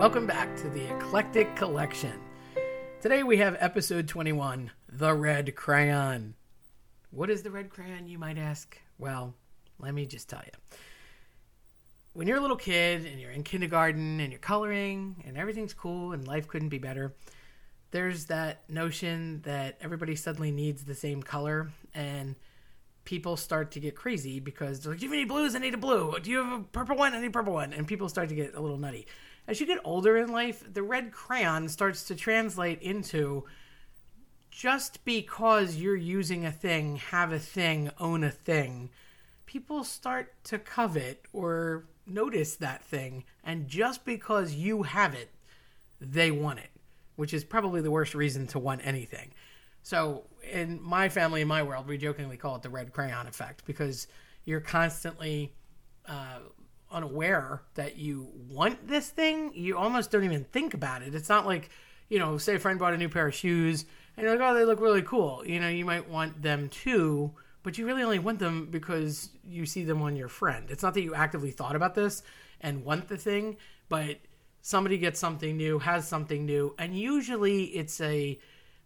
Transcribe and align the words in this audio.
Eclectic 0.00 1.56
Collection. 1.56 2.20
Today 3.00 3.24
we 3.24 3.38
have 3.38 3.56
episode 3.58 4.06
21 4.06 4.70
The 4.88 5.12
Red 5.12 5.56
Crayon. 5.56 6.34
What 7.10 7.30
is 7.30 7.42
the 7.42 7.50
red 7.50 7.68
crayon, 7.68 8.06
you 8.06 8.16
might 8.16 8.38
ask? 8.38 8.78
Well, 9.00 9.34
let 9.80 9.92
me 9.94 10.06
just 10.06 10.28
tell 10.28 10.42
you. 10.46 10.52
When 12.12 12.28
you're 12.28 12.36
a 12.36 12.40
little 12.40 12.56
kid 12.56 13.06
and 13.06 13.20
you're 13.20 13.32
in 13.32 13.42
kindergarten 13.42 14.20
and 14.20 14.30
you're 14.30 14.38
coloring 14.38 15.16
and 15.26 15.36
everything's 15.36 15.74
cool 15.74 16.12
and 16.12 16.28
life 16.28 16.46
couldn't 16.46 16.68
be 16.68 16.78
better, 16.78 17.12
there's 17.90 18.26
that 18.26 18.70
notion 18.70 19.42
that 19.42 19.78
everybody 19.80 20.14
suddenly 20.14 20.52
needs 20.52 20.84
the 20.84 20.94
same 20.94 21.24
color 21.24 21.72
and 21.92 22.36
people 23.08 23.38
start 23.38 23.70
to 23.70 23.80
get 23.80 23.94
crazy 23.94 24.38
because 24.38 24.80
they're 24.80 24.92
like, 24.92 25.00
Do 25.00 25.06
you 25.06 25.10
have 25.10 25.18
any 25.18 25.24
blues? 25.24 25.54
I 25.54 25.60
need 25.60 25.72
a 25.72 25.78
blue. 25.78 26.14
Do 26.22 26.30
you 26.30 26.44
have 26.44 26.60
a 26.60 26.62
purple 26.62 26.94
one? 26.94 27.14
I 27.14 27.20
need 27.20 27.28
a 27.28 27.30
purple 27.30 27.54
one. 27.54 27.72
And 27.72 27.86
people 27.86 28.06
start 28.10 28.28
to 28.28 28.34
get 28.34 28.54
a 28.54 28.60
little 28.60 28.76
nutty. 28.76 29.06
As 29.46 29.58
you 29.60 29.66
get 29.66 29.78
older 29.82 30.18
in 30.18 30.30
life, 30.30 30.62
the 30.70 30.82
red 30.82 31.10
crayon 31.10 31.70
starts 31.70 32.04
to 32.08 32.14
translate 32.14 32.82
into 32.82 33.44
just 34.50 35.06
because 35.06 35.76
you're 35.76 35.96
using 35.96 36.44
a 36.44 36.52
thing, 36.52 36.96
have 36.96 37.32
a 37.32 37.38
thing, 37.38 37.90
own 37.98 38.24
a 38.24 38.30
thing, 38.30 38.90
people 39.46 39.84
start 39.84 40.34
to 40.44 40.58
covet 40.58 41.24
or 41.32 41.86
notice 42.06 42.56
that 42.56 42.84
thing. 42.84 43.24
And 43.42 43.68
just 43.68 44.04
because 44.04 44.52
you 44.52 44.82
have 44.82 45.14
it, 45.14 45.30
they 45.98 46.30
want 46.30 46.58
it, 46.58 46.70
which 47.16 47.32
is 47.32 47.42
probably 47.42 47.80
the 47.80 47.90
worst 47.90 48.14
reason 48.14 48.46
to 48.48 48.58
want 48.58 48.82
anything. 48.84 49.32
So, 49.82 50.24
in 50.50 50.82
my 50.82 51.08
family, 51.08 51.40
in 51.40 51.48
my 51.48 51.62
world, 51.62 51.86
we 51.86 51.98
jokingly 51.98 52.36
call 52.36 52.56
it 52.56 52.62
the 52.62 52.68
red 52.68 52.92
crayon 52.92 53.26
effect 53.26 53.64
because 53.64 54.06
you're 54.44 54.60
constantly 54.60 55.54
uh, 56.06 56.38
unaware 56.90 57.62
that 57.74 57.96
you 57.96 58.28
want 58.48 58.88
this 58.88 59.10
thing. 59.10 59.52
You 59.54 59.76
almost 59.76 60.10
don't 60.10 60.24
even 60.24 60.44
think 60.44 60.74
about 60.74 61.02
it. 61.02 61.14
It's 61.14 61.28
not 61.28 61.46
like, 61.46 61.70
you 62.08 62.18
know, 62.18 62.38
say 62.38 62.54
a 62.54 62.58
friend 62.58 62.78
bought 62.78 62.94
a 62.94 62.96
new 62.96 63.08
pair 63.08 63.28
of 63.28 63.34
shoes 63.34 63.84
and 64.16 64.24
you're 64.24 64.36
like, 64.36 64.40
oh, 64.40 64.54
they 64.54 64.64
look 64.64 64.80
really 64.80 65.02
cool. 65.02 65.42
You 65.46 65.60
know, 65.60 65.68
you 65.68 65.84
might 65.84 66.08
want 66.08 66.40
them 66.42 66.68
too, 66.70 67.32
but 67.62 67.78
you 67.78 67.86
really 67.86 68.02
only 68.02 68.18
want 68.18 68.38
them 68.38 68.68
because 68.70 69.30
you 69.44 69.66
see 69.66 69.84
them 69.84 70.02
on 70.02 70.16
your 70.16 70.28
friend. 70.28 70.70
It's 70.70 70.82
not 70.82 70.94
that 70.94 71.02
you 71.02 71.14
actively 71.14 71.50
thought 71.50 71.76
about 71.76 71.94
this 71.94 72.22
and 72.60 72.84
want 72.84 73.08
the 73.08 73.16
thing, 73.16 73.56
but 73.88 74.16
somebody 74.62 74.98
gets 74.98 75.20
something 75.20 75.56
new, 75.56 75.78
has 75.78 76.08
something 76.08 76.44
new, 76.44 76.74
and 76.78 76.98
usually 76.98 77.64
it's 77.64 78.00
a 78.00 78.38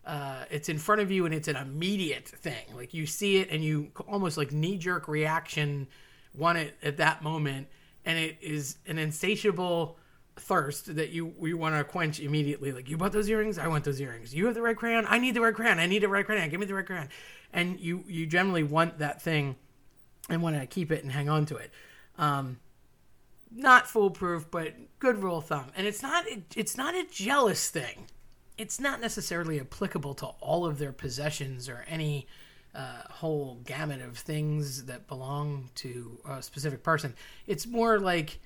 uh, 0.05 0.45
it's 0.50 0.69
in 0.69 0.78
front 0.78 1.00
of 1.00 1.11
you 1.11 1.27
and 1.27 1.34
it's 1.34 1.48
an 1.48 1.56
immediate 1.56 2.27
thing. 2.27 2.64
Like 2.75 2.92
you 2.92 3.06
see 3.06 3.39
it 3.39 3.50
and 3.50 3.64
you 3.64 3.91
almost 4.09 4.36
like 4.36 4.53
knee 4.53 4.77
jerk 4.78 5.09
reaction 5.09 5.86
want 6.34 6.59
it 6.59 6.77
at 6.83 6.97
that 6.97 7.22
moment, 7.22 7.69
and 8.05 8.19
it 8.19 8.39
is 8.41 8.78
an 8.86 8.98
insatiable 8.98 9.98
thirst 10.36 10.97
that 10.97 11.11
you 11.11 11.34
you 11.42 11.56
want 11.56 11.77
to 11.77 11.84
quench 11.84 12.19
immediately. 12.19 12.72
Like 12.72 12.89
you 12.89 12.97
bought 12.97 13.12
those 13.12 13.28
earrings, 13.28 13.59
I 13.59 13.69
want 13.69 13.84
those 13.84 14.00
earrings. 14.00 14.34
You 14.34 14.47
have 14.47 14.55
the 14.55 14.62
red 14.62 14.77
crayon, 14.77 15.06
I 15.09 15.19
need 15.19 15.34
the 15.34 15.41
red 15.41 15.55
crayon. 15.55 15.78
I 15.78 15.86
need 15.86 16.03
the 16.03 16.09
red 16.09 16.27
crayon. 16.27 16.48
Give 16.50 16.59
me 16.59 16.66
the 16.66 16.75
red 16.75 16.87
crayon. 16.87 17.09
And 17.53 17.78
you 17.78 18.05
you 18.09 18.27
generally 18.27 18.64
want 18.64 18.98
that 18.98 19.22
thing 19.22 19.56
and 20.28 20.42
want 20.42 20.59
to 20.59 20.66
keep 20.66 20.91
it 20.91 21.03
and 21.03 21.12
hang 21.12 21.28
on 21.28 21.47
to 21.47 21.56
it. 21.56 21.70
Um, 22.19 22.59
not 23.55 23.87
foolproof, 23.87 24.50
but 24.50 24.75
good 24.98 25.22
rule 25.22 25.39
of 25.39 25.47
thumb. 25.47 25.70
And 25.77 25.87
it's 25.87 26.03
not 26.03 26.25
it's 26.56 26.77
not 26.77 26.94
a 26.94 27.05
jealous 27.11 27.70
thing 27.70 28.06
it's 28.58 28.78
not 28.78 29.00
necessarily 29.00 29.61
applicable 29.61 30.14
to 30.14 30.27
all 30.41 30.67
of 30.67 30.78
their 30.78 30.92
possessions 30.92 31.69
or 31.69 31.84
any 31.89 32.27
uh, 32.75 33.03
whole 33.11 33.59
gamut 33.67 34.00
of 34.00 34.17
things 34.17 34.84
that 34.84 35.06
belong 35.06 35.69
to 35.77 36.19
a 36.28 36.42
specific 36.42 36.83
person. 36.83 37.14
It's 37.47 37.67
more 37.67 37.98
like 37.98 38.41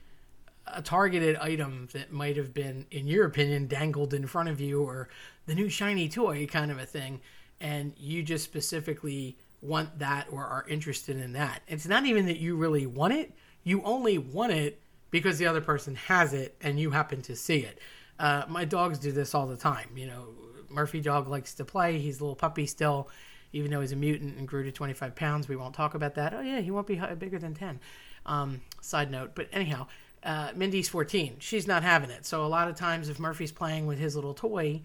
a 0.66 0.82
targeted 0.82 1.36
item 1.36 1.88
that 1.92 2.12
might 2.12 2.36
have 2.36 2.52
been, 2.52 2.86
in 2.90 3.06
your 3.06 3.26
opinion, 3.26 3.68
dangled 3.68 4.14
in 4.14 4.26
front 4.26 4.48
of 4.48 4.60
you 4.60 4.82
or 4.82 5.08
the 5.46 5.54
new 5.54 5.68
shiny 5.68 6.08
toy 6.08 6.46
kind 6.46 6.70
of 6.70 6.78
a 6.78 6.86
thing. 6.86 7.20
And 7.60 7.94
you 7.98 8.22
just 8.22 8.44
specifically 8.44 9.36
want 9.62 9.98
that 9.98 10.26
or 10.30 10.44
are 10.44 10.66
interested 10.68 11.16
in 11.18 11.32
that. 11.32 11.62
It's 11.68 11.86
not 11.86 12.04
even 12.04 12.26
that 12.26 12.38
you 12.38 12.56
really 12.56 12.86
want 12.86 13.14
it, 13.14 13.32
you 13.64 13.82
only 13.82 14.18
want 14.18 14.52
it 14.52 14.80
because 15.10 15.38
the 15.38 15.46
other 15.46 15.60
person 15.60 15.94
has 15.94 16.34
it 16.34 16.56
and 16.60 16.78
you 16.78 16.90
happen 16.90 17.22
to 17.22 17.36
see 17.36 17.58
it. 17.58 17.78
Uh, 18.18 18.44
my 18.48 18.64
dogs 18.64 18.98
do 18.98 19.12
this 19.12 19.34
all 19.34 19.46
the 19.46 19.56
time. 19.56 19.88
You 19.96 20.06
know, 20.06 20.28
Murphy 20.70 21.00
dog 21.00 21.28
likes 21.28 21.54
to 21.54 21.64
play. 21.64 21.98
He's 21.98 22.20
a 22.20 22.22
little 22.22 22.36
puppy 22.36 22.66
still, 22.66 23.08
even 23.52 23.70
though 23.70 23.80
he's 23.80 23.92
a 23.92 23.96
mutant 23.96 24.36
and 24.36 24.48
grew 24.48 24.64
to 24.64 24.72
25 24.72 25.14
pounds. 25.14 25.48
We 25.48 25.56
won't 25.56 25.74
talk 25.74 25.94
about 25.94 26.14
that. 26.14 26.34
Oh 26.34 26.40
yeah, 26.40 26.60
he 26.60 26.70
won't 26.70 26.86
be 26.86 27.00
bigger 27.18 27.38
than 27.38 27.54
10. 27.54 27.80
Um, 28.24 28.60
side 28.80 29.10
note, 29.10 29.32
but 29.34 29.48
anyhow, 29.52 29.86
uh, 30.24 30.50
Mindy's 30.56 30.88
14. 30.88 31.36
She's 31.38 31.66
not 31.66 31.82
having 31.84 32.10
it. 32.10 32.26
So 32.26 32.44
a 32.44 32.48
lot 32.48 32.68
of 32.68 32.74
times, 32.74 33.08
if 33.08 33.20
Murphy's 33.20 33.52
playing 33.52 33.86
with 33.86 33.98
his 33.98 34.16
little 34.16 34.34
toy, 34.34 34.82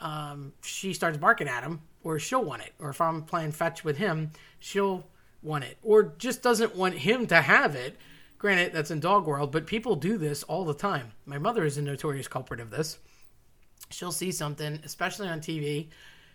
um, 0.00 0.52
she 0.62 0.92
starts 0.92 1.16
barking 1.16 1.48
at 1.48 1.62
him, 1.62 1.80
or 2.04 2.18
she'll 2.18 2.44
want 2.44 2.62
it. 2.62 2.74
Or 2.78 2.90
if 2.90 3.00
I'm 3.00 3.22
playing 3.22 3.52
fetch 3.52 3.84
with 3.84 3.96
him, 3.96 4.32
she'll 4.58 5.06
want 5.42 5.64
it, 5.64 5.78
or 5.82 6.14
just 6.18 6.42
doesn't 6.42 6.76
want 6.76 6.94
him 6.94 7.26
to 7.28 7.40
have 7.40 7.74
it 7.74 7.96
Granted, 8.42 8.72
that's 8.72 8.90
in 8.90 8.98
dog 8.98 9.24
world, 9.24 9.52
but 9.52 9.68
people 9.68 9.94
do 9.94 10.18
this 10.18 10.42
all 10.42 10.64
the 10.64 10.74
time. 10.74 11.12
My 11.26 11.38
mother 11.38 11.64
is 11.64 11.78
a 11.78 11.82
notorious 11.82 12.26
culprit 12.26 12.58
of 12.58 12.70
this. 12.70 12.98
She'll 13.88 14.10
see 14.10 14.32
something, 14.32 14.80
especially 14.84 15.28
on 15.28 15.38
TV, 15.38 15.90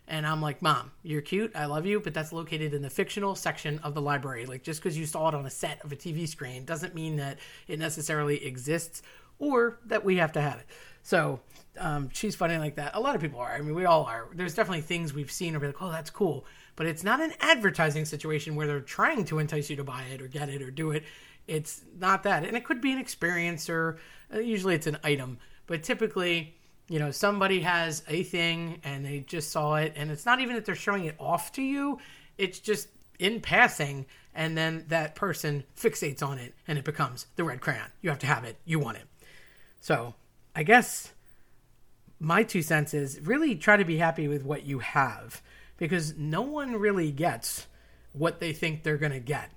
and 0.08 0.26
I'm 0.26 0.42
like, 0.42 0.62
Mom, 0.62 0.92
you're 1.04 1.20
cute. 1.20 1.52
I 1.54 1.66
love 1.66 1.86
you, 1.86 2.00
but 2.00 2.14
that's 2.14 2.32
located 2.32 2.74
in 2.74 2.82
the 2.82 2.90
fictional 2.90 3.36
section 3.36 3.80
of 3.80 3.94
the 3.94 4.02
library. 4.02 4.46
Like, 4.46 4.64
just 4.64 4.82
because 4.82 4.98
you 4.98 5.06
saw 5.06 5.28
it 5.28 5.36
on 5.36 5.46
a 5.46 5.50
set 5.50 5.84
of 5.84 5.92
a 5.92 5.98
TV 5.98 6.30
screen 6.30 6.64
doesn't 6.64 6.96
mean 6.96 7.18
that 7.18 7.40
it 7.68 7.78
necessarily 7.78 8.42
exists 8.46 9.02
or 9.38 9.78
that 9.88 10.06
we 10.06 10.16
have 10.16 10.32
to 10.32 10.42
have 10.42 10.60
it. 10.60 10.66
So, 11.04 11.42
um, 11.80 12.10
she's 12.14 12.36
funny 12.36 12.58
like 12.58 12.76
that. 12.76 12.96
A 12.96 13.00
lot 13.00 13.16
of 13.16 13.22
people 13.22 13.40
are. 13.40 13.52
I 13.52 13.62
mean, 13.62 13.76
we 13.76 13.86
all 13.86 14.04
are. 14.06 14.28
There's 14.34 14.56
definitely 14.56 14.82
things 14.82 15.14
we've 15.14 15.32
seen 15.32 15.54
and 15.54 15.62
we're 15.62 15.68
like, 15.68 15.82
oh, 15.82 15.92
that's 15.92 16.10
cool. 16.10 16.46
But 16.76 16.86
it's 16.86 17.04
not 17.04 17.22
an 17.22 17.34
advertising 17.40 18.06
situation 18.06 18.56
where 18.56 18.68
they're 18.68 18.82
trying 18.82 19.26
to 19.26 19.40
entice 19.40 19.70
you 19.70 19.76
to 19.78 19.84
buy 19.84 20.04
it 20.14 20.22
or 20.22 20.28
get 20.28 20.50
it 20.50 20.62
or 20.62 20.72
do 20.72 20.92
it. 20.92 21.04
It's 21.48 21.82
not 22.00 22.24
that. 22.24 22.44
And 22.44 22.56
it 22.56 22.66
could 22.66 22.82
be 22.82 22.92
an 22.92 23.00
experience 23.00 23.70
or 23.70 23.98
uh, 24.34 24.40
usually 24.40 24.76
it's 24.76 24.88
an 24.88 24.98
item. 25.04 25.40
But 25.66 25.84
typically, 25.84 26.56
you 26.90 27.00
know, 27.00 27.12
somebody 27.12 27.62
has 27.62 28.04
a 28.08 28.24
thing 28.24 28.80
and 28.84 29.06
they 29.06 29.22
just 29.22 29.52
saw 29.52 29.76
it. 29.76 29.94
And 29.96 30.12
it's 30.12 30.26
not 30.26 30.40
even 30.40 30.56
that 30.56 30.66
they're 30.66 30.76
showing 30.76 31.06
it 31.06 31.16
off 31.20 31.52
to 31.54 31.62
you, 31.62 32.00
it's 32.38 32.60
just 32.60 32.90
in 33.20 33.42
passing. 33.42 34.06
And 34.36 34.56
then 34.56 34.86
that 34.90 35.16
person 35.16 35.64
fixates 35.76 36.22
on 36.22 36.38
it 36.38 36.54
and 36.68 36.78
it 36.78 36.86
becomes 36.86 37.26
the 37.38 37.44
red 37.44 37.60
crayon. 37.60 37.88
You 38.02 38.12
have 38.12 38.20
to 38.20 38.28
have 38.28 38.44
it. 38.44 38.58
You 38.66 38.78
want 38.78 38.98
it. 38.98 39.06
So 39.82 40.14
I 40.56 40.64
guess 40.64 41.12
my 42.20 42.44
two 42.44 42.62
cents 42.62 42.94
is 42.94 43.20
really 43.22 43.56
try 43.56 43.78
to 43.78 43.86
be 43.86 43.98
happy 43.98 44.28
with 44.28 44.44
what 44.44 44.66
you 44.66 44.80
have 44.80 45.42
because 45.78 46.18
no 46.18 46.42
one 46.42 46.76
really 46.76 47.12
gets 47.12 47.68
what 48.14 48.40
they 48.40 48.54
think 48.54 48.84
they're 48.84 48.98
going 48.98 49.12
to 49.12 49.20
get 49.20 49.52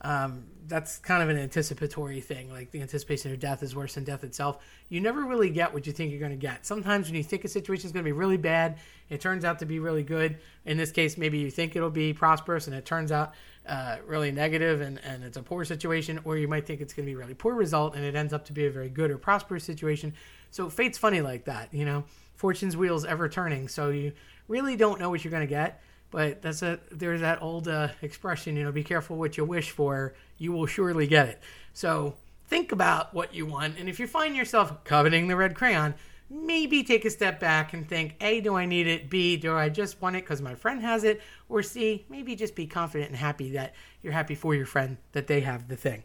um, 0.00 0.44
that's 0.66 0.98
kind 0.98 1.22
of 1.22 1.28
an 1.28 1.38
anticipatory 1.38 2.20
thing. 2.20 2.50
Like 2.50 2.70
the 2.70 2.82
anticipation 2.82 3.32
of 3.32 3.40
death 3.40 3.62
is 3.62 3.74
worse 3.74 3.94
than 3.94 4.04
death 4.04 4.22
itself. 4.22 4.58
You 4.88 5.00
never 5.00 5.24
really 5.24 5.50
get 5.50 5.72
what 5.72 5.86
you 5.86 5.92
think 5.92 6.10
you're 6.10 6.20
going 6.20 6.32
to 6.32 6.36
get. 6.36 6.66
Sometimes 6.66 7.08
when 7.08 7.16
you 7.16 7.22
think 7.22 7.44
a 7.44 7.48
situation 7.48 7.86
is 7.86 7.92
going 7.92 8.04
to 8.04 8.08
be 8.08 8.12
really 8.12 8.36
bad, 8.36 8.78
it 9.08 9.20
turns 9.20 9.44
out 9.44 9.58
to 9.60 9.66
be 9.66 9.78
really 9.78 10.02
good. 10.02 10.38
In 10.66 10.76
this 10.76 10.92
case, 10.92 11.16
maybe 11.16 11.38
you 11.38 11.50
think 11.50 11.74
it'll 11.74 11.90
be 11.90 12.12
prosperous 12.12 12.66
and 12.66 12.76
it 12.76 12.84
turns 12.84 13.10
out 13.10 13.32
uh, 13.68 13.96
really 14.06 14.32
negative 14.32 14.80
and, 14.80 14.98
and 15.04 15.22
it's 15.22 15.36
a 15.36 15.42
poor 15.42 15.64
situation, 15.64 16.18
or 16.24 16.36
you 16.36 16.48
might 16.48 16.66
think 16.66 16.80
it's 16.80 16.94
going 16.94 17.06
to 17.06 17.10
be 17.10 17.14
a 17.14 17.18
really 17.18 17.34
poor 17.34 17.54
result 17.54 17.94
and 17.94 18.04
it 18.04 18.14
ends 18.14 18.32
up 18.32 18.44
to 18.46 18.52
be 18.52 18.66
a 18.66 18.70
very 18.70 18.88
good 18.88 19.10
or 19.10 19.18
prosperous 19.18 19.64
situation. 19.64 20.14
So 20.50 20.70
fate's 20.70 20.98
funny 20.98 21.20
like 21.20 21.44
that, 21.44 21.72
you 21.72 21.84
know. 21.84 22.04
Fortune's 22.36 22.76
wheels 22.76 23.04
ever 23.04 23.28
turning, 23.28 23.66
so 23.66 23.90
you 23.90 24.12
really 24.46 24.76
don't 24.76 25.00
know 25.00 25.10
what 25.10 25.24
you're 25.24 25.32
going 25.32 25.42
to 25.42 25.46
get. 25.46 25.82
But 26.10 26.40
that's 26.40 26.62
a 26.62 26.78
there's 26.90 27.20
that 27.20 27.42
old 27.42 27.68
uh, 27.68 27.88
expression, 28.00 28.56
you 28.56 28.62
know, 28.64 28.72
be 28.72 28.84
careful 28.84 29.16
what 29.16 29.36
you 29.36 29.44
wish 29.44 29.70
for, 29.70 30.14
you 30.38 30.52
will 30.52 30.66
surely 30.66 31.06
get 31.06 31.28
it. 31.28 31.40
So 31.74 32.14
think 32.46 32.72
about 32.72 33.12
what 33.12 33.34
you 33.34 33.44
want, 33.44 33.78
and 33.78 33.88
if 33.88 34.00
you 34.00 34.06
find 34.06 34.34
yourself 34.34 34.84
coveting 34.84 35.28
the 35.28 35.36
red 35.36 35.54
crayon, 35.54 35.94
maybe 36.30 36.82
take 36.82 37.04
a 37.04 37.10
step 37.10 37.40
back 37.40 37.72
and 37.72 37.88
think: 37.88 38.16
A, 38.20 38.40
do 38.40 38.56
I 38.56 38.66
need 38.66 38.86
it? 38.86 39.10
B, 39.10 39.36
do 39.36 39.54
I 39.54 39.68
just 39.68 40.00
want 40.00 40.16
it 40.16 40.24
because 40.24 40.40
my 40.40 40.54
friend 40.54 40.80
has 40.82 41.04
it? 41.04 41.20
Or 41.48 41.62
C, 41.62 42.04
maybe 42.08 42.36
just 42.36 42.54
be 42.54 42.66
confident 42.66 43.10
and 43.10 43.18
happy 43.18 43.52
that 43.52 43.74
you're 44.02 44.12
happy 44.12 44.34
for 44.34 44.54
your 44.54 44.66
friend 44.66 44.96
that 45.12 45.26
they 45.26 45.40
have 45.40 45.68
the 45.68 45.76
thing. 45.76 46.02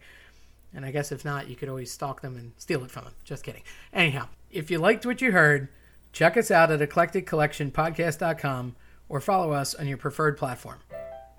And 0.73 0.85
I 0.85 0.91
guess 0.91 1.11
if 1.11 1.23
not, 1.23 1.47
you 1.47 1.55
could 1.55 1.69
always 1.69 1.91
stalk 1.91 2.21
them 2.21 2.35
and 2.35 2.53
steal 2.57 2.83
it 2.83 2.91
from 2.91 3.05
them. 3.05 3.13
Just 3.23 3.43
kidding. 3.43 3.63
Anyhow, 3.93 4.27
if 4.51 4.71
you 4.71 4.79
liked 4.79 5.05
what 5.05 5.21
you 5.21 5.31
heard, 5.31 5.69
check 6.11 6.35
us 6.35 6.49
out 6.49 6.71
at 6.71 6.79
eclecticcollectionpodcast.com 6.79 8.75
or 9.09 9.21
follow 9.21 9.51
us 9.51 9.75
on 9.75 9.87
your 9.87 9.97
preferred 9.97 10.37
platform. 10.37 10.79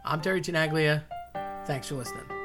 I'm 0.05 0.21
Terry 0.21 0.41
Tenaglia. 0.41 1.03
Thanks 1.67 1.89
for 1.89 1.97
listening. 1.97 2.44